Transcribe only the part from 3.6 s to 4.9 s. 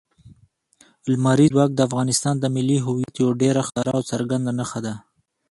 ښکاره او څرګنده نښه